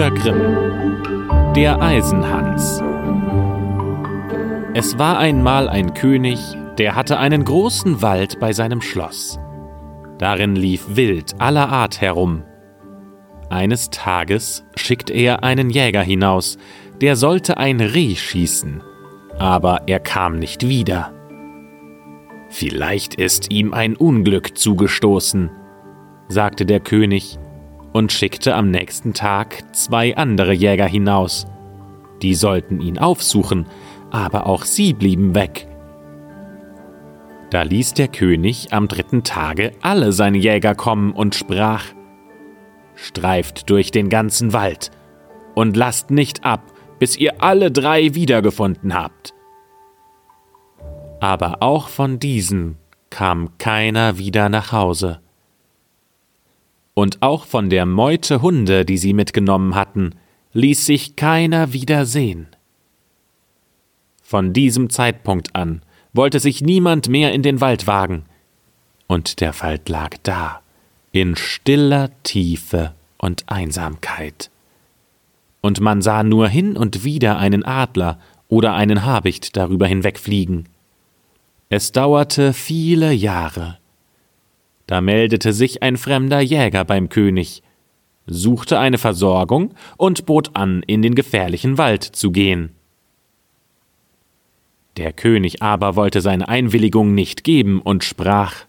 [0.00, 1.52] Brüder Grimm.
[1.54, 2.82] Der Eisenhans.
[4.72, 6.38] Es war einmal ein König,
[6.78, 9.38] der hatte einen großen Wald bei seinem Schloss.
[10.16, 12.44] Darin lief Wild aller Art herum.
[13.50, 16.56] Eines Tages schickt er einen Jäger hinaus,
[17.02, 18.82] der sollte ein Reh schießen,
[19.38, 21.12] aber er kam nicht wieder.
[22.48, 25.50] Vielleicht ist ihm ein Unglück zugestoßen,
[26.28, 27.38] sagte der König
[27.92, 31.46] und schickte am nächsten Tag zwei andere Jäger hinaus.
[32.22, 33.66] Die sollten ihn aufsuchen,
[34.10, 35.66] aber auch sie blieben weg.
[37.50, 41.84] Da ließ der König am dritten Tage alle seine Jäger kommen und sprach
[42.94, 44.90] Streift durch den ganzen Wald
[45.54, 46.62] und lasst nicht ab,
[46.98, 49.34] bis ihr alle drei wiedergefunden habt.
[51.18, 52.76] Aber auch von diesen
[53.08, 55.20] kam keiner wieder nach Hause.
[57.00, 60.16] Und auch von der Meute Hunde, die sie mitgenommen hatten,
[60.52, 62.48] ließ sich keiner wieder sehen.
[64.22, 65.80] Von diesem Zeitpunkt an
[66.12, 68.26] wollte sich niemand mehr in den Wald wagen,
[69.06, 70.60] und der Wald lag da,
[71.10, 74.50] in stiller Tiefe und Einsamkeit.
[75.62, 80.68] Und man sah nur hin und wieder einen Adler oder einen Habicht darüber hinwegfliegen.
[81.70, 83.79] Es dauerte viele Jahre.
[84.90, 87.62] Da meldete sich ein fremder Jäger beim König,
[88.26, 92.74] suchte eine Versorgung und bot an, in den gefährlichen Wald zu gehen.
[94.96, 98.64] Der König aber wollte seine Einwilligung nicht geben und sprach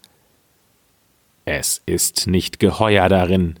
[1.44, 3.58] Es ist nicht geheuer darin.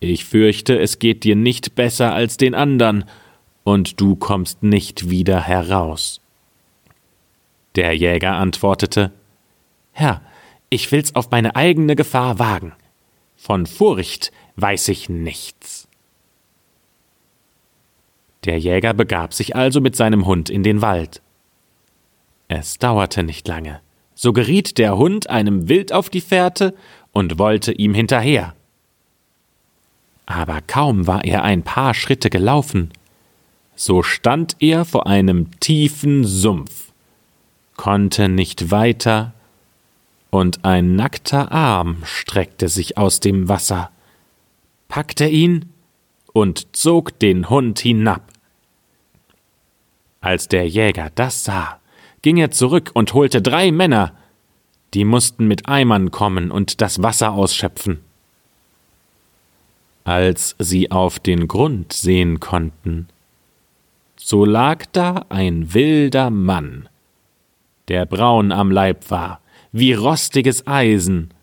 [0.00, 3.04] Ich fürchte, es geht dir nicht besser als den andern,
[3.62, 6.22] und du kommst nicht wieder heraus.
[7.76, 9.12] Der Jäger antwortete
[9.92, 10.22] Herr,
[10.74, 12.72] ich will's auf meine eigene Gefahr wagen.
[13.36, 15.88] Von Furcht weiß ich nichts.
[18.44, 21.22] Der Jäger begab sich also mit seinem Hund in den Wald.
[22.48, 23.80] Es dauerte nicht lange,
[24.14, 26.74] so geriet der Hund einem Wild auf die Fährte
[27.12, 28.54] und wollte ihm hinterher.
[30.26, 32.90] Aber kaum war er ein paar Schritte gelaufen,
[33.76, 36.92] so stand er vor einem tiefen Sumpf,
[37.76, 39.34] konnte nicht weiter,
[40.34, 43.92] und ein nackter Arm streckte sich aus dem Wasser,
[44.88, 45.66] packte ihn
[46.32, 48.32] und zog den Hund hinab.
[50.20, 51.78] Als der Jäger das sah,
[52.22, 54.16] ging er zurück und holte drei Männer,
[54.92, 58.00] die mussten mit Eimern kommen und das Wasser ausschöpfen.
[60.02, 63.06] Als sie auf den Grund sehen konnten,
[64.16, 66.88] so lag da ein wilder Mann,
[67.86, 69.40] der braun am Leib war,
[69.76, 71.34] wie rostiges Eisen,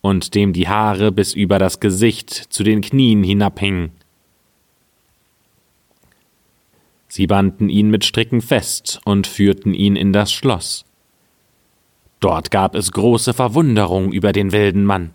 [0.00, 3.90] und dem die Haare bis über das Gesicht zu den Knien hinabhingen.
[7.08, 10.84] Sie banden ihn mit Stricken fest und führten ihn in das Schloss.
[12.20, 15.10] Dort gab es große Verwunderung über den wilden Mann.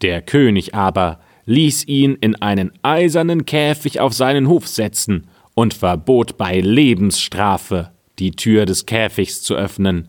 [0.00, 6.36] Der König aber ließ ihn in einen eisernen Käfig auf seinen Hof setzen und verbot
[6.36, 10.08] bei Lebensstrafe die Tür des Käfigs zu öffnen,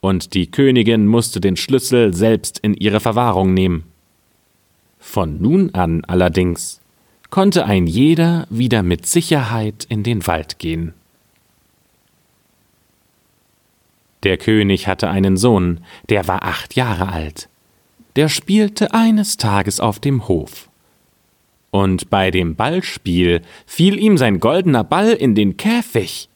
[0.00, 3.84] und die Königin musste den Schlüssel selbst in ihre Verwahrung nehmen.
[4.98, 6.80] Von nun an allerdings
[7.30, 10.94] konnte ein jeder wieder mit Sicherheit in den Wald gehen.
[14.24, 17.48] Der König hatte einen Sohn, der war acht Jahre alt.
[18.16, 20.68] Der spielte eines Tages auf dem Hof.
[21.70, 26.28] Und bei dem Ballspiel fiel ihm sein goldener Ball in den Käfig.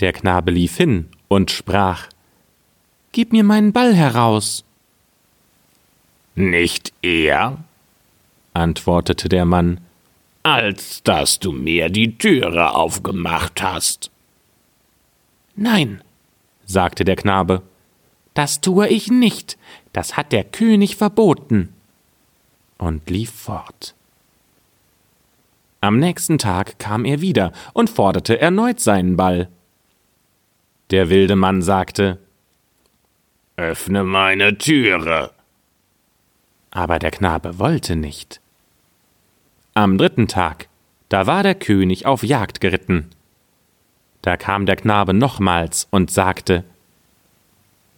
[0.00, 2.08] Der Knabe lief hin und sprach
[3.12, 4.64] Gib mir meinen Ball heraus.
[6.34, 7.64] Nicht er,
[8.52, 9.80] antwortete der Mann,
[10.42, 14.10] als dass du mir die Türe aufgemacht hast.
[15.54, 16.02] Nein,
[16.66, 17.62] sagte der Knabe,
[18.34, 19.56] das tue ich nicht,
[19.94, 21.72] das hat der König verboten,
[22.76, 23.94] und lief fort.
[25.80, 29.48] Am nächsten Tag kam er wieder und forderte erneut seinen Ball.
[30.90, 32.18] Der wilde Mann sagte
[33.56, 35.32] Öffne meine Türe.
[36.70, 38.40] Aber der Knabe wollte nicht.
[39.74, 40.68] Am dritten Tag,
[41.08, 43.10] da war der König auf Jagd geritten.
[44.22, 46.64] Da kam der Knabe nochmals und sagte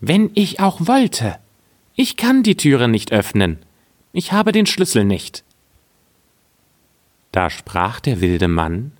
[0.00, 1.38] Wenn ich auch wollte,
[1.94, 3.58] ich kann die Türe nicht öffnen,
[4.12, 5.44] ich habe den Schlüssel nicht.
[7.32, 8.92] Da sprach der wilde Mann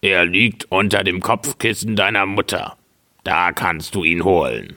[0.00, 2.76] Er liegt unter dem Kopfkissen deiner Mutter,
[3.24, 4.76] da kannst du ihn holen.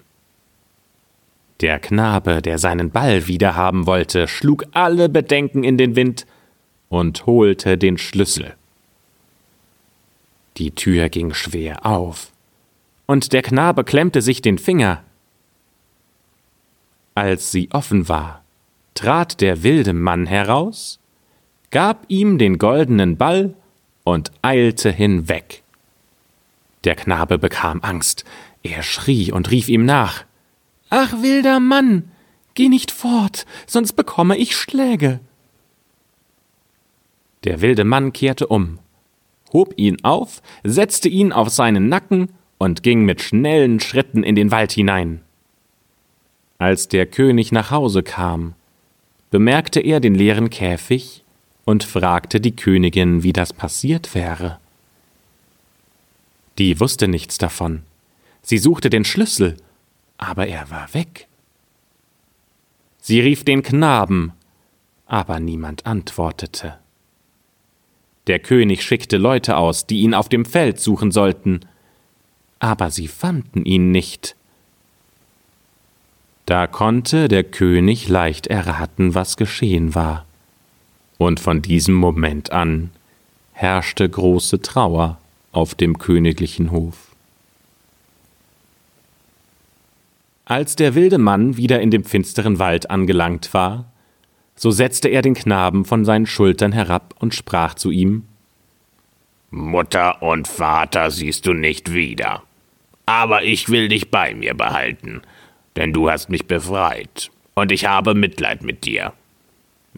[1.62, 6.26] Der Knabe, der seinen Ball wiederhaben wollte, schlug alle Bedenken in den Wind
[6.88, 8.56] und holte den Schlüssel.
[10.58, 12.32] Die Tür ging schwer auf,
[13.06, 15.04] und der Knabe klemmte sich den Finger.
[17.14, 18.44] Als sie offen war,
[18.94, 21.00] trat der wilde Mann heraus,
[21.72, 23.54] gab ihm den goldenen Ball
[24.04, 25.64] und eilte hinweg.
[26.84, 28.24] Der Knabe bekam Angst,
[28.64, 30.26] er schrie und rief ihm nach
[30.90, 32.10] Ach, wilder Mann,
[32.56, 35.20] geh nicht fort, sonst bekomme ich Schläge.
[37.44, 38.80] Der wilde Mann kehrte um,
[39.54, 44.52] hob ihn auf, setzte ihn auf seinen Nacken und ging mit schnellen Schritten in den
[44.52, 45.22] Wald hinein.
[46.58, 48.56] Als der König nach Hause kam,
[49.32, 51.24] bemerkte er den leeren Käfig
[51.70, 54.60] und fragte die Königin, wie das passiert wäre.
[56.58, 57.84] Die wusste nichts davon.
[58.42, 59.56] Sie suchte den Schlüssel
[60.20, 61.28] aber er war weg.
[63.02, 64.34] Sie rief den Knaben,
[65.08, 66.78] aber niemand antwortete.
[68.28, 71.62] Der König schickte Leute aus, die ihn auf dem Feld suchen sollten,
[72.60, 74.36] aber sie fanden ihn nicht.
[76.46, 80.26] Da konnte der König leicht erraten, was geschehen war,
[81.20, 82.90] und von diesem Moment an
[83.52, 85.20] herrschte große Trauer
[85.52, 86.96] auf dem königlichen Hof.
[90.46, 93.86] Als der wilde Mann wieder in dem finsteren Wald angelangt war,
[94.56, 98.24] so setzte er den Knaben von seinen Schultern herab und sprach zu ihm
[99.52, 102.44] Mutter und Vater siehst du nicht wieder,
[103.06, 105.22] aber ich will dich bei mir behalten,
[105.76, 109.12] denn du hast mich befreit, und ich habe Mitleid mit dir.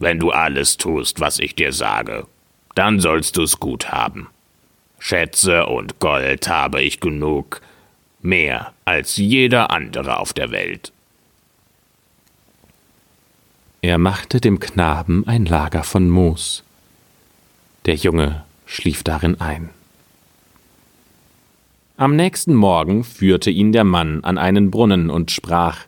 [0.01, 2.25] Wenn du alles tust, was ich dir sage,
[2.73, 4.29] dann sollst du's gut haben.
[4.97, 7.61] Schätze und Gold habe ich genug,
[8.23, 10.91] mehr als jeder andere auf der Welt.
[13.83, 16.63] Er machte dem Knaben ein Lager von Moos.
[17.85, 19.69] Der Junge schlief darin ein.
[21.97, 25.85] Am nächsten Morgen führte ihn der Mann an einen Brunnen und sprach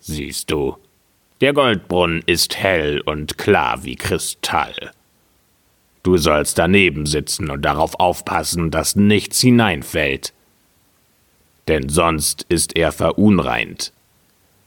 [0.00, 0.76] Siehst du,
[1.40, 4.92] der Goldbrunnen ist hell und klar wie Kristall.
[6.02, 10.32] Du sollst daneben sitzen und darauf aufpassen, dass nichts hineinfällt
[11.70, 13.92] denn sonst ist er verunreint.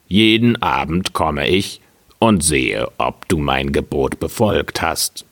[0.08, 1.82] Jeden Abend komme ich
[2.18, 5.26] und sehe, ob du mein Gebot befolgt hast.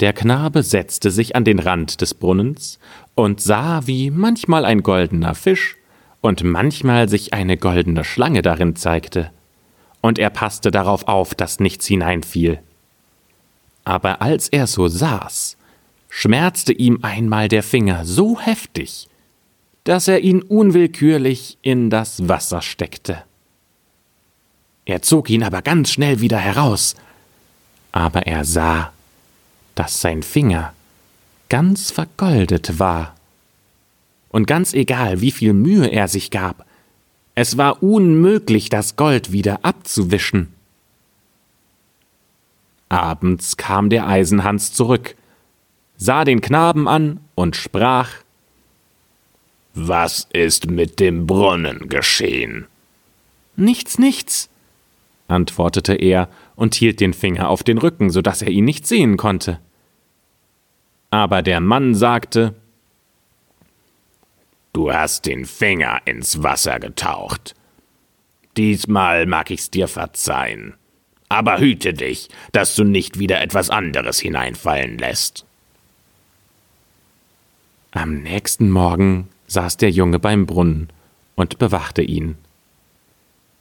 [0.00, 2.78] Der Knabe setzte sich an den Rand des Brunnens
[3.14, 5.76] und sah, wie manchmal ein goldener Fisch
[6.20, 9.30] und manchmal sich eine goldene Schlange darin zeigte,
[10.00, 12.60] und er passte darauf auf, dass nichts hineinfiel.
[13.84, 15.56] Aber als er so saß,
[16.08, 19.08] schmerzte ihm einmal der Finger so heftig,
[19.84, 23.22] dass er ihn unwillkürlich in das Wasser steckte.
[24.84, 26.94] Er zog ihn aber ganz schnell wieder heraus,
[27.92, 28.92] aber er sah,
[29.74, 30.72] dass sein Finger
[31.48, 33.14] ganz vergoldet war.
[34.30, 36.66] Und ganz egal, wie viel Mühe er sich gab,
[37.40, 40.52] es war unmöglich, das Gold wieder abzuwischen.
[42.88, 45.14] Abends kam der Eisenhans zurück,
[45.96, 48.10] sah den Knaben an und sprach
[49.72, 52.66] was ist mit dem Brunnen geschehen?
[53.54, 54.48] Nichts, nichts,
[55.28, 59.16] antwortete er und hielt den Finger auf den Rücken, so dass er ihn nicht sehen
[59.16, 59.60] konnte.
[61.10, 62.56] Aber der Mann sagte
[64.78, 67.56] Du hast den Finger ins Wasser getaucht.
[68.56, 70.74] Diesmal mag ich's dir verzeihen.
[71.28, 75.44] Aber hüte dich, dass du nicht wieder etwas anderes hineinfallen lässt.
[77.90, 80.90] Am nächsten Morgen saß der Junge beim Brunnen
[81.34, 82.36] und bewachte ihn.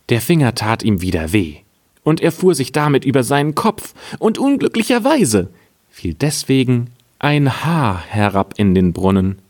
[0.10, 1.62] Der Finger tat ihm wieder weh,
[2.04, 5.50] und er fuhr sich damit über seinen Kopf, und unglücklicherweise
[5.90, 9.42] fiel deswegen ein Haar herab in den Brunnen.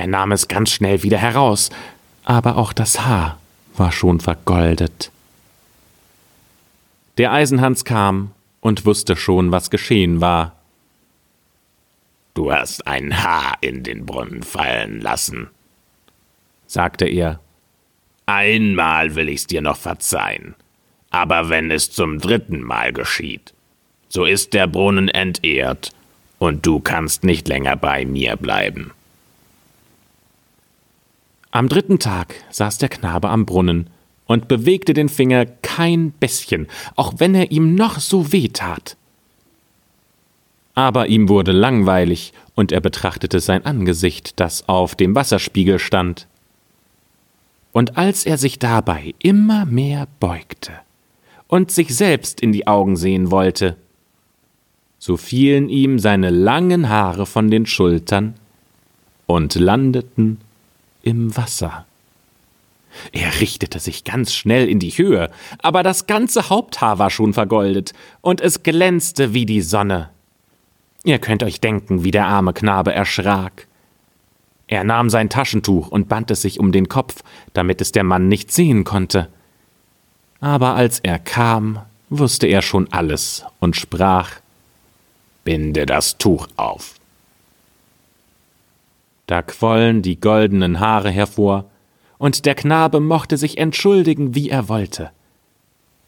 [0.00, 1.68] Er nahm es ganz schnell wieder heraus,
[2.24, 3.38] aber auch das Haar
[3.76, 5.12] war schon vergoldet.
[7.18, 8.30] Der Eisenhans kam
[8.62, 10.56] und wusste schon, was geschehen war.
[12.32, 15.50] Du hast ein Haar in den Brunnen fallen lassen,
[16.66, 17.38] sagte er.
[18.24, 20.54] Einmal will ich's dir noch verzeihen,
[21.10, 23.52] aber wenn es zum dritten Mal geschieht,
[24.08, 25.90] so ist der Brunnen entehrt
[26.38, 28.92] und du kannst nicht länger bei mir bleiben.
[31.52, 33.90] Am dritten Tag saß der Knabe am Brunnen
[34.26, 38.96] und bewegte den Finger kein bisschen, auch wenn er ihm noch so weh tat.
[40.74, 46.26] Aber ihm wurde langweilig, und er betrachtete sein Angesicht, das auf dem Wasserspiegel stand.
[47.72, 50.72] und als er sich dabei immer mehr beugte
[51.46, 53.76] und sich selbst in die Augen sehen wollte,
[54.98, 58.34] so fielen ihm seine langen Haare von den Schultern
[59.26, 60.38] und landeten
[61.02, 61.86] im Wasser.
[63.12, 67.92] Er richtete sich ganz schnell in die Höhe, aber das ganze Haupthaar war schon vergoldet,
[68.20, 70.10] und es glänzte wie die Sonne.
[71.04, 73.66] Ihr könnt euch denken, wie der arme Knabe erschrak.
[74.66, 77.22] Er nahm sein Taschentuch und band es sich um den Kopf,
[77.54, 79.28] damit es der Mann nicht sehen konnte.
[80.40, 84.32] Aber als er kam, wusste er schon alles und sprach
[85.44, 86.99] Binde das Tuch auf.
[89.30, 91.70] Da quollen die goldenen Haare hervor,
[92.18, 95.12] und der Knabe mochte sich entschuldigen, wie er wollte.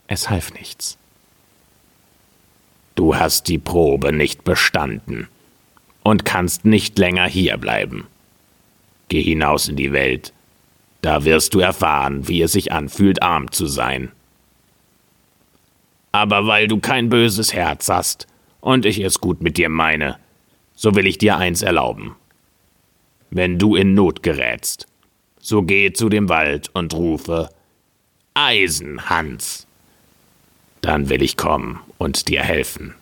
[0.09, 0.99] Es half nichts.
[2.97, 5.29] Du hast die Probe nicht bestanden
[6.03, 8.09] und kannst nicht länger hierbleiben.
[9.07, 10.33] Geh hinaus in die Welt,
[11.01, 14.11] da wirst du erfahren, wie es sich anfühlt, arm zu sein.
[16.11, 18.27] Aber weil du kein böses Herz hast
[18.61, 20.19] und ich es gut mit dir meine,
[20.75, 22.17] so will ich dir eins erlauben.
[23.35, 24.87] Wenn du in Not gerätst,
[25.41, 27.49] so geh zu dem Wald und rufe
[28.35, 29.67] Eisen, Hans.
[30.83, 32.95] Dann will ich kommen und dir helfen.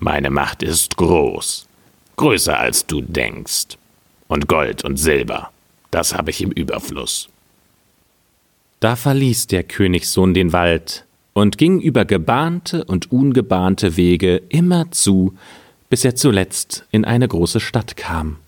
[0.00, 1.68] Meine Macht ist groß,
[2.16, 3.78] größer als du denkst.
[4.26, 5.52] Und Gold und Silber,
[5.92, 7.28] das habe ich im Überfluss.
[8.80, 15.36] Da verließ der Königssohn den Wald und ging über gebahnte und ungebahnte Wege immer zu,
[15.88, 18.38] bis er zuletzt in eine große Stadt kam.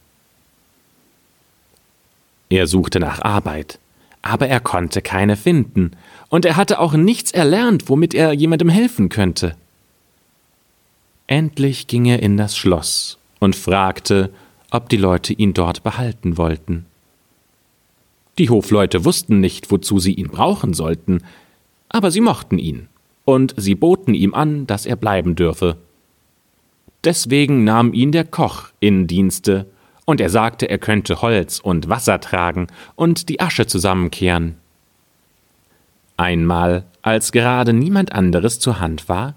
[2.52, 3.78] Er suchte nach Arbeit,
[4.20, 5.92] aber er konnte keine finden,
[6.28, 9.56] und er hatte auch nichts erlernt, womit er jemandem helfen könnte.
[11.26, 14.28] Endlich ging er in das Schloss und fragte,
[14.70, 16.84] ob die Leute ihn dort behalten wollten.
[18.36, 21.22] Die Hofleute wussten nicht, wozu sie ihn brauchen sollten,
[21.88, 22.88] aber sie mochten ihn,
[23.24, 25.78] und sie boten ihm an, dass er bleiben dürfe.
[27.02, 29.64] Deswegen nahm ihn der Koch in Dienste,
[30.04, 32.66] und er sagte, er könnte Holz und Wasser tragen
[32.96, 34.56] und die Asche zusammenkehren.
[36.16, 39.34] Einmal, als gerade niemand anderes zur Hand war,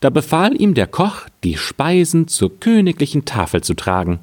[0.00, 4.20] da befahl ihm der Koch, die Speisen zur königlichen Tafel zu tragen.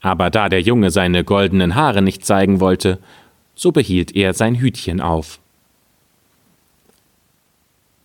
[0.00, 2.98] Aber da der Junge seine goldenen Haare nicht zeigen wollte,
[3.54, 5.38] so behielt er sein Hütchen auf.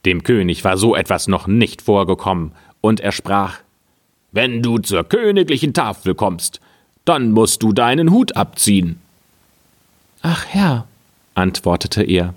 [0.06, 2.52] Dem König war so etwas noch nicht vorgekommen,
[2.82, 3.62] und er sprach
[4.36, 6.60] Wenn du zur königlichen Tafel kommst,
[7.06, 9.00] dann musst du deinen Hut abziehen.
[10.22, 10.88] Ach Herr,
[11.36, 12.34] antwortete er,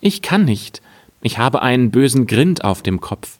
[0.00, 0.80] ich kann nicht,
[1.20, 3.38] ich habe einen bösen Grind auf dem Kopf.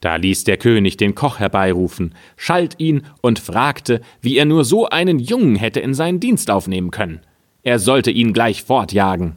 [0.00, 4.88] Da ließ der König den Koch herbeirufen, schalt ihn und fragte, wie er nur so
[4.88, 7.20] einen Jungen hätte in seinen Dienst aufnehmen können.
[7.62, 9.34] Er sollte ihn gleich fortjagen.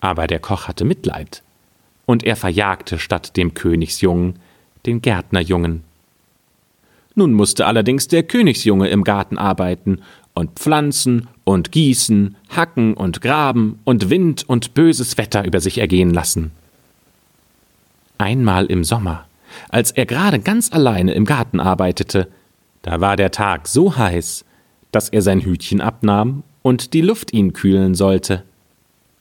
[0.00, 1.42] Aber der Koch hatte Mitleid,
[2.04, 4.38] und er verjagte statt dem Königsjungen
[4.86, 5.84] den Gärtnerjungen.
[7.14, 10.00] Nun musste allerdings der Königsjunge im Garten arbeiten
[10.34, 16.10] und pflanzen und gießen, hacken und graben und Wind und böses Wetter über sich ergehen
[16.10, 16.52] lassen.
[18.16, 19.26] Einmal im Sommer,
[19.68, 22.28] als er gerade ganz alleine im Garten arbeitete,
[22.82, 24.44] da war der Tag so heiß,
[24.90, 28.44] dass er sein Hütchen abnahm und die Luft ihn kühlen sollte.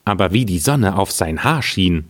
[0.05, 2.05] Aber wie die Sonne auf sein Haar schien,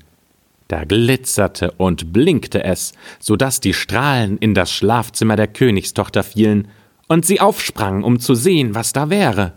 [0.71, 6.69] da glitzerte und blinkte es, so dass die Strahlen in das Schlafzimmer der Königstochter fielen
[7.07, 9.53] und sie aufsprang, um zu sehen, was da wäre.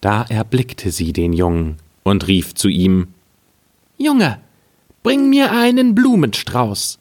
[0.00, 3.08] Da erblickte sie den Jungen und rief zu ihm
[3.96, 4.40] Junge,
[5.02, 6.98] bring mir einen Blumenstrauß.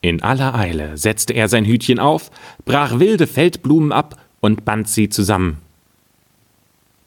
[0.00, 2.30] In aller Eile setzte er sein Hütchen auf,
[2.64, 5.58] brach wilde Feldblumen ab und band sie zusammen.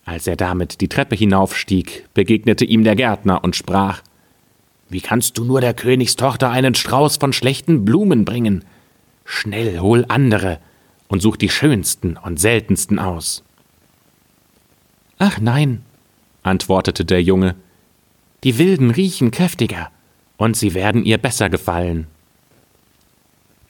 [0.06, 4.02] Als er damit die Treppe hinaufstieg, begegnete ihm der Gärtner und sprach
[4.88, 8.64] Wie kannst du nur der Königstochter einen Strauß von schlechten Blumen bringen?
[9.26, 10.60] Schnell hol andere
[11.08, 13.44] und such die schönsten und seltensten aus.
[15.18, 15.82] Ach nein,
[16.44, 17.56] antwortete der Junge,
[18.44, 19.90] die wilden riechen kräftiger,
[20.38, 22.06] und sie werden ihr besser gefallen.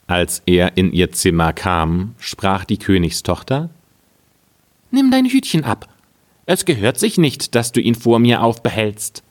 [0.07, 3.69] Als er in ihr Zimmer kam, sprach die Königstochter
[4.91, 5.87] Nimm dein Hütchen ab,
[6.45, 9.23] es gehört sich nicht, dass du ihn vor mir aufbehältst.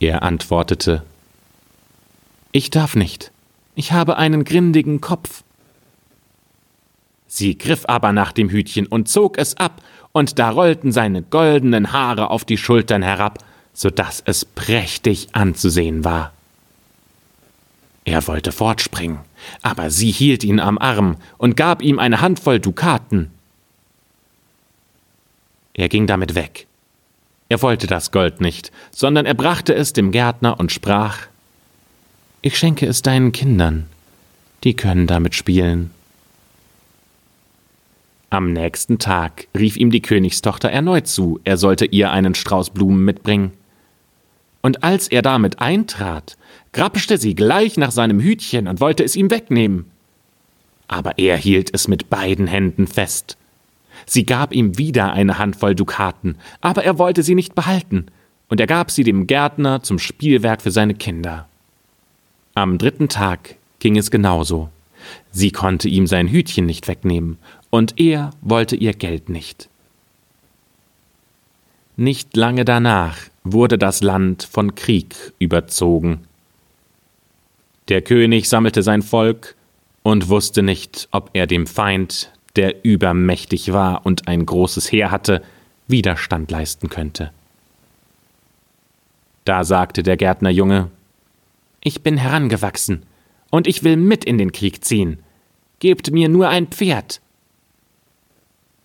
[0.00, 1.02] Er antwortete
[2.52, 3.32] Ich darf nicht,
[3.74, 5.42] ich habe einen grindigen Kopf.
[7.26, 11.92] Sie griff aber nach dem Hütchen und zog es ab, und da rollten seine goldenen
[11.92, 16.32] Haare auf die Schultern herab, so dass es prächtig anzusehen war.
[18.06, 19.18] Er wollte fortspringen,
[19.60, 23.30] aber sie hielt ihn am Arm und gab ihm eine Handvoll Dukaten.
[25.76, 26.66] Er ging damit weg.
[27.50, 31.26] Er wollte das Gold nicht, sondern er brachte es dem Gärtner und sprach
[32.40, 33.86] Ich schenke es deinen Kindern,
[34.64, 35.90] die können damit spielen.
[38.30, 43.04] Am nächsten Tag rief ihm die Königstochter erneut zu, er sollte ihr einen Strauß Blumen
[43.04, 43.52] mitbringen.
[44.62, 46.38] Und als er damit eintrat,
[46.72, 49.84] grapschte sie gleich nach seinem Hütchen und wollte es ihm wegnehmen.
[50.88, 53.36] Aber er hielt es mit beiden Händen fest.
[54.06, 58.06] Sie gab ihm wieder eine Handvoll Dukaten, aber er wollte sie nicht behalten,
[58.48, 61.48] und er gab sie dem Gärtner zum Spielwerk für seine Kinder.
[62.54, 64.70] Am dritten Tag ging es genauso.
[65.32, 67.38] Sie konnte ihm sein Hütchen nicht wegnehmen,
[67.70, 69.68] und er wollte ihr Geld nicht.
[71.96, 76.20] Nicht lange danach wurde das Land von Krieg überzogen.
[77.88, 79.54] Der König sammelte sein Volk
[80.02, 85.42] und wusste nicht, ob er dem Feind, der übermächtig war und ein großes Heer hatte,
[85.88, 87.32] Widerstand leisten könnte.
[89.44, 90.90] Da sagte der Gärtnerjunge
[91.82, 93.04] Ich bin herangewachsen,
[93.50, 95.20] und ich will mit in den Krieg ziehen.
[95.78, 97.20] Gebt mir nur ein Pferd.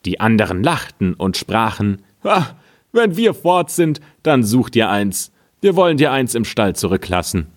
[0.06, 2.56] Die anderen lachten und sprachen Ha,
[2.92, 5.32] wenn wir fort sind, dann such dir eins.
[5.62, 7.48] Wir wollen dir eins im Stall zurücklassen.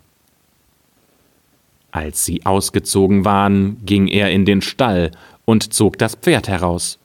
[1.91, 5.11] Als sie ausgezogen waren, ging er in den Stall
[5.45, 6.99] und zog das Pferd heraus.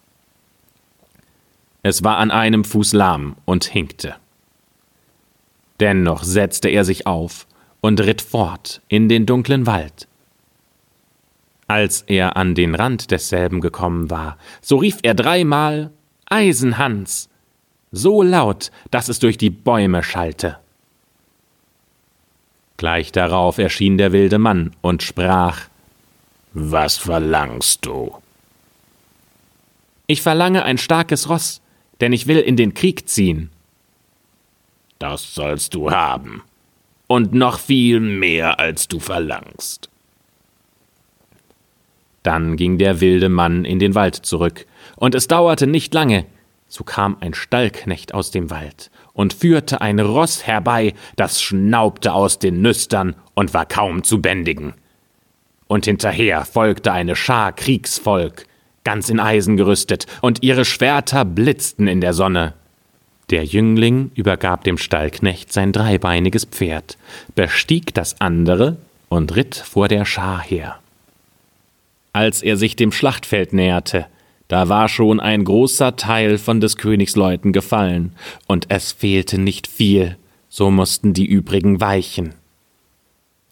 [1.82, 4.16] Es war an einem Fuß lahm und hinkte.
[5.80, 7.48] Dennoch setzte er sich auf
[7.82, 10.08] und ritt fort in den dunklen Wald.
[11.68, 15.92] Als er an den Rand desselben gekommen war, so rief er dreimal
[16.26, 17.30] Eisenhans,
[17.92, 20.58] so laut, dass es durch die Bäume schallte.
[22.78, 25.64] Gleich darauf erschien der wilde Mann und sprach
[26.54, 28.16] Was verlangst du?
[30.12, 31.62] Ich verlange ein starkes Ross,
[32.02, 33.52] denn ich will in den Krieg ziehen.
[34.98, 36.42] Das sollst du haben,
[37.06, 39.88] und noch viel mehr, als du verlangst.
[42.24, 46.26] Dann ging der wilde Mann in den Wald zurück, und es dauerte nicht lange,
[46.68, 52.40] so kam ein Stallknecht aus dem Wald und führte ein Ross herbei, das schnaubte aus
[52.40, 54.74] den Nüstern und war kaum zu bändigen.
[55.68, 58.49] Und hinterher folgte eine Schar Kriegsvolk,
[58.90, 62.56] ganz in Eisen gerüstet, und ihre Schwerter blitzten in der Sonne.
[63.30, 66.98] Der Jüngling übergab dem Stallknecht sein dreibeiniges Pferd,
[67.36, 70.80] bestieg das andere und ritt vor der Schar her.
[72.14, 74.08] Als er sich dem Schlachtfeld näherte,
[74.48, 78.14] da war schon ein großer Teil von des Königs Leuten gefallen,
[78.48, 80.18] und es fehlte nicht viel,
[80.50, 82.34] so mussten die übrigen weichen.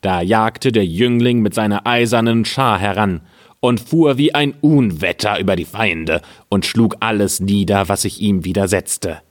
[0.02, 3.22] Da jagte der Jüngling mit seiner eisernen Schar heran
[3.60, 8.46] und fuhr wie ein Unwetter über die Feinde und schlug alles nieder, was sich ihm
[8.46, 9.22] widersetzte.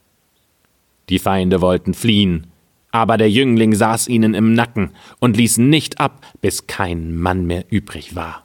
[1.09, 2.49] Die Feinde wollten fliehen,
[2.91, 7.65] aber der Jüngling saß ihnen im Nacken und ließ nicht ab, bis kein Mann mehr
[7.71, 8.45] übrig war.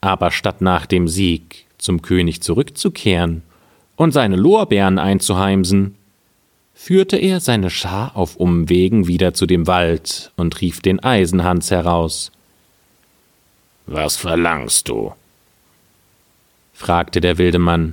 [0.00, 3.42] Aber statt nach dem Sieg zum König zurückzukehren
[3.96, 5.94] und seine Lorbeeren einzuheimsen,
[6.74, 12.32] führte er seine Schar auf Umwegen wieder zu dem Wald und rief den Eisenhans heraus.
[13.92, 15.12] Was verlangst du?
[16.72, 17.92] fragte der wilde Mann.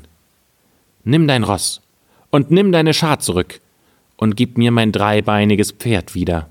[1.04, 1.82] Nimm dein Ross
[2.30, 3.60] und nimm deine Schar zurück
[4.16, 6.48] und gib mir mein dreibeiniges Pferd wieder.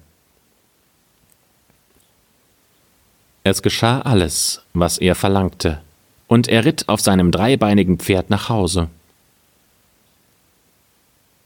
[3.43, 5.81] Es geschah alles, was er verlangte,
[6.27, 8.91] und er ritt auf seinem dreibeinigen Pferd nach Hause.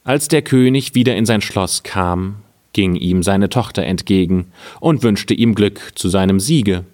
[0.03, 5.35] Als der König wieder in sein Schloss kam, ging ihm seine Tochter entgegen und wünschte
[5.35, 6.85] ihm Glück zu seinem Siege.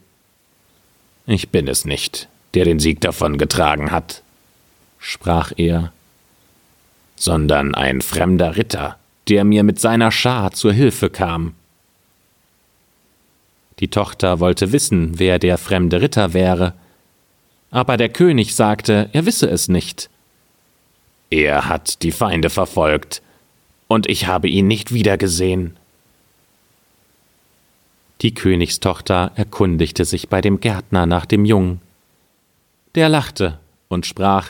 [1.31, 4.23] Ich bin es nicht, der den Sieg davongetragen hat,
[4.99, 5.93] sprach er,
[7.17, 8.97] sondern ein fremder Ritter,
[9.29, 11.53] der mir mit seiner Schar zur Hilfe kam.
[13.79, 16.73] Die Tochter wollte wissen, wer der fremde Ritter wäre,
[17.71, 20.09] aber der König sagte, er wisse es nicht.
[21.29, 23.21] Er hat die Feinde verfolgt,
[23.87, 25.77] und ich habe ihn nicht wiedergesehen.
[28.21, 31.81] Die Königstochter erkundigte sich bei dem Gärtner nach dem Jungen.
[32.97, 34.49] Der lachte und sprach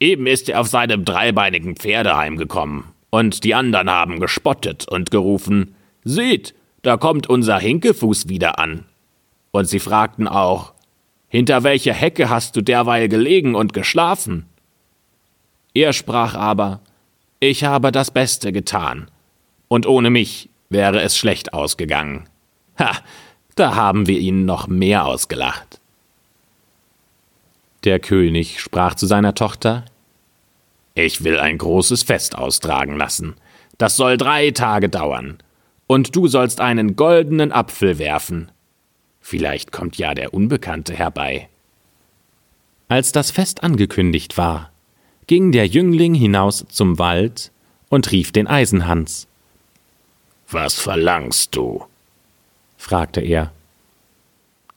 [0.00, 5.74] Eben ist er auf seinem dreibeinigen Pferde heimgekommen, und die anderen haben gespottet und gerufen
[6.04, 8.84] Seht, da kommt unser Hinkefuß wieder an.
[9.50, 10.72] Und sie fragten auch,
[11.28, 14.46] hinter welcher Hecke hast du derweil gelegen und geschlafen?
[15.74, 16.80] Er sprach aber,
[17.40, 19.10] ich habe das Beste getan,
[19.66, 22.28] und ohne mich wäre es schlecht ausgegangen.
[22.78, 22.98] Ha,
[23.54, 25.80] da haben wir ihn noch mehr ausgelacht.
[27.84, 29.84] Der König sprach zu seiner Tochter
[30.94, 33.34] Ich will ein großes Fest austragen lassen.
[33.78, 35.38] Das soll drei Tage dauern.
[35.86, 38.50] Und du sollst einen goldenen Apfel werfen.
[39.20, 41.48] Vielleicht kommt ja der Unbekannte herbei.
[42.88, 44.70] Als das Fest angekündigt war,
[45.26, 47.52] ging der Jüngling hinaus zum Wald
[47.88, 49.26] und rief den Eisenhans.
[50.50, 51.84] Was verlangst du?
[52.78, 53.52] Fragte er.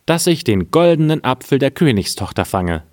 [0.05, 2.83] Dass ich den goldenen Apfel der Königstochter fange.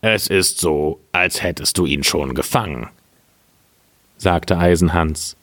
[0.00, 2.88] Es ist so, als hättest du ihn schon gefangen,
[4.16, 5.36] sagte Eisenhans.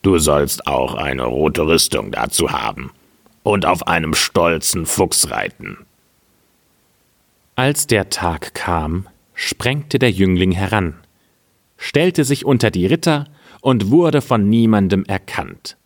[0.00, 2.90] Du sollst auch eine rote Rüstung dazu haben
[3.42, 5.78] und auf einem stolzen Fuchs reiten.
[7.54, 10.94] Als der Tag kam, sprengte der Jüngling heran,
[11.76, 13.28] stellte sich unter die Ritter
[13.60, 15.76] und wurde von niemandem erkannt.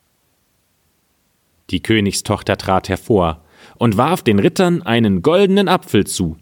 [1.70, 3.42] Die Königstochter trat hervor
[3.78, 6.36] und warf den Rittern einen goldenen Apfel zu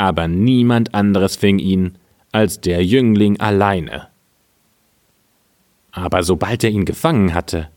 [0.00, 1.98] aber niemand anderes fing ihn
[2.32, 4.08] als der Jüngling alleine.
[5.92, 7.68] Aber sobald er ihn gefangen hatte,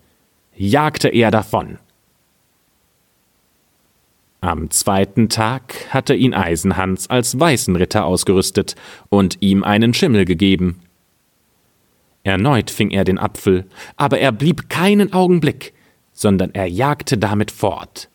[0.56, 1.79] jagte er davon.
[4.39, 8.75] Am zweiten Tag hatte ihn Eisenhans als weißen Ritter ausgerüstet
[9.10, 10.79] und ihm einen Schimmel gegeben.
[12.23, 13.65] Erneut fing er den Apfel,
[13.97, 15.73] aber er blieb keinen Augenblick,
[16.13, 18.10] sondern er jagte damit fort.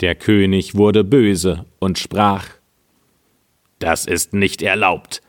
[0.00, 2.46] Der König wurde böse und sprach
[3.78, 5.22] Das ist nicht erlaubt.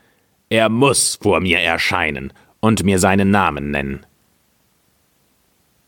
[0.49, 4.05] Er muss vor mir erscheinen und mir seinen Namen nennen.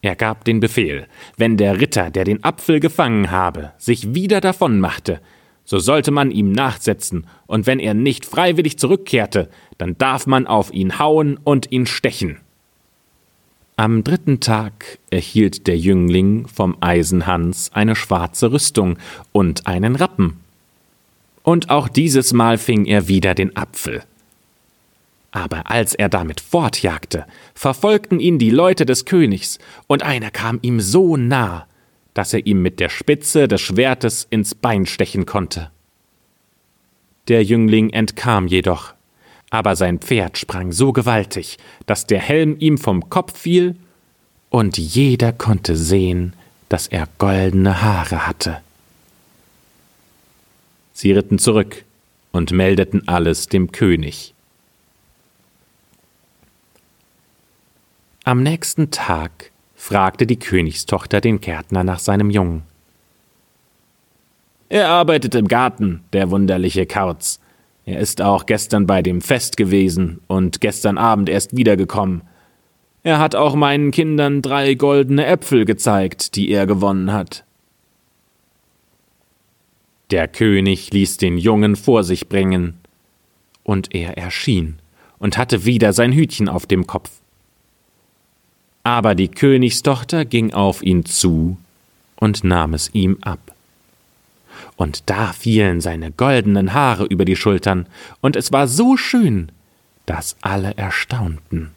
[0.01, 4.79] Er gab den Befehl, wenn der Ritter, der den Apfel gefangen habe, sich wieder davon
[4.79, 5.19] machte,
[5.63, 10.71] so sollte man ihm nachsetzen, und wenn er nicht freiwillig zurückkehrte, dann darf man auf
[10.71, 12.37] ihn hauen und ihn stechen.
[13.77, 18.97] Am dritten Tag erhielt der Jüngling vom Eisenhans eine schwarze Rüstung
[19.33, 20.39] und einen Rappen.
[21.43, 24.03] Und auch dieses Mal fing er wieder den Apfel.
[25.31, 30.79] Aber als er damit fortjagte, verfolgten ihn die Leute des Königs, und einer kam ihm
[30.79, 31.67] so nah,
[32.13, 35.69] dass er ihm mit der Spitze des Schwertes ins Bein stechen konnte.
[37.27, 38.94] Der Jüngling entkam jedoch,
[39.55, 43.75] aber sein Pferd sprang so gewaltig, dass der Helm ihm vom Kopf fiel,
[44.49, 46.33] und jeder konnte sehen,
[46.69, 48.61] dass er goldene Haare hatte.
[50.93, 51.83] Sie ritten zurück
[52.31, 54.33] und meldeten alles dem König.
[58.23, 62.63] Am nächsten Tag fragte die Königstochter den Gärtner nach seinem Jungen.
[64.69, 67.39] Er arbeitet im Garten, der wunderliche Kauz,
[67.85, 72.23] er ist auch gestern bei dem Fest gewesen und gestern Abend erst wiedergekommen.
[73.03, 77.43] Er hat auch meinen Kindern drei goldene Äpfel gezeigt, die er gewonnen hat.
[80.09, 82.79] Der König ließ den Jungen vor sich bringen,
[83.63, 84.79] und er erschien
[85.17, 87.09] und hatte wieder sein Hütchen auf dem Kopf.
[88.83, 91.57] Aber die Königstochter ging auf ihn zu
[92.17, 93.44] und nahm es ihm ab
[94.77, 97.87] und da fielen seine goldenen Haare über die Schultern,
[98.21, 99.51] und es war so schön,
[100.05, 101.71] dass alle erstaunten.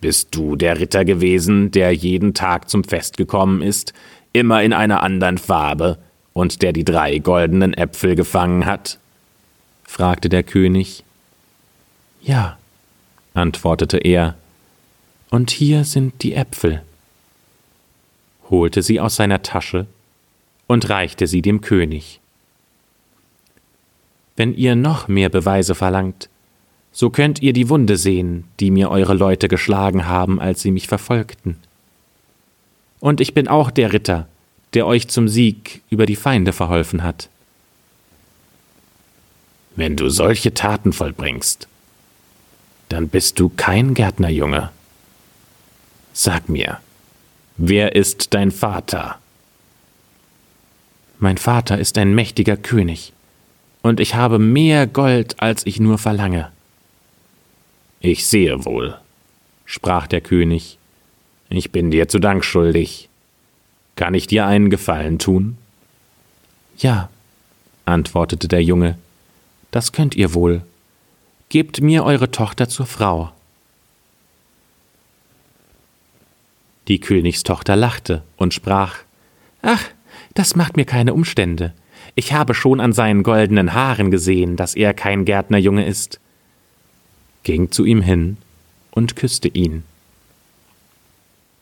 [0.00, 3.92] Bist du der Ritter gewesen, der jeden Tag zum Fest gekommen ist,
[4.32, 5.98] immer in einer anderen Farbe,
[6.32, 8.98] und der die drei goldenen Äpfel gefangen hat?
[9.84, 11.04] fragte der König.
[12.22, 12.58] Ja,
[13.34, 14.36] antwortete er,
[15.30, 16.82] und hier sind die Äpfel,
[18.48, 19.86] holte sie aus seiner Tasche
[20.70, 22.20] und reichte sie dem König.
[24.36, 26.28] Wenn ihr noch mehr Beweise verlangt,
[26.92, 30.86] so könnt ihr die Wunde sehen, die mir eure Leute geschlagen haben, als sie mich
[30.86, 31.56] verfolgten.
[33.00, 34.28] Und ich bin auch der Ritter,
[34.72, 37.28] der euch zum Sieg über die Feinde verholfen hat.
[39.74, 41.66] Wenn du solche Taten vollbringst,
[42.90, 44.70] dann bist du kein Gärtnerjunge.
[46.12, 46.78] Sag mir,
[47.56, 49.18] wer ist dein Vater?
[51.20, 53.12] Mein Vater ist ein mächtiger König,
[53.82, 56.50] und ich habe mehr Gold, als ich nur verlange.
[58.00, 58.98] Ich sehe wohl,
[59.66, 60.78] sprach der König,
[61.50, 63.10] ich bin dir zu Dank schuldig.
[63.96, 65.58] Kann ich dir einen Gefallen tun?
[66.78, 67.10] Ja,
[67.84, 68.96] antwortete der Junge,
[69.72, 70.62] das könnt ihr wohl.
[71.50, 73.30] Gebt mir eure Tochter zur Frau.
[76.88, 79.00] Die Königstochter lachte und sprach
[79.60, 79.84] Ach,
[80.34, 81.72] das macht mir keine Umstände.
[82.14, 86.20] Ich habe schon an seinen goldenen Haaren gesehen, dass er kein Gärtnerjunge ist.
[87.42, 88.36] Ging zu ihm hin
[88.90, 89.84] und küsste ihn.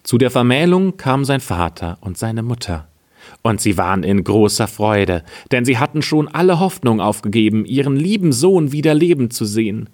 [0.02, 2.86] Zu der Vermählung kam sein Vater und seine Mutter.
[3.42, 8.32] Und sie waren in großer Freude, denn sie hatten schon alle Hoffnung aufgegeben, ihren lieben
[8.32, 9.90] Sohn wieder leben zu sehen.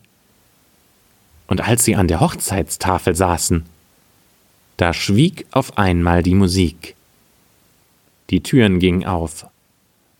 [1.49, 3.65] Und als sie an der Hochzeitstafel saßen,
[4.77, 6.95] da schwieg auf einmal die Musik.
[8.31, 9.47] Die Türen gingen auf,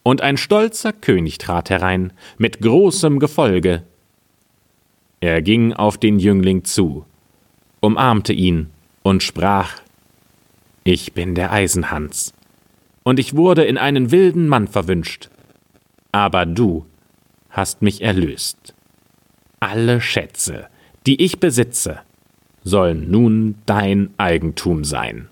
[0.03, 3.83] und ein stolzer König trat herein, mit großem Gefolge.
[5.21, 7.07] Er ging auf den Jüngling zu,
[7.81, 8.71] umarmte ihn
[9.03, 9.81] und sprach
[10.85, 12.35] Ich bin der Eisenhans,
[13.03, 15.31] und ich wurde in einen wilden Mann verwünscht,
[16.13, 16.85] aber du
[17.51, 18.75] hast mich erlöst.
[19.61, 20.67] Alle Schätze,
[21.07, 22.01] die ich besitze,
[22.65, 25.29] sollen nun dein Eigentum sein.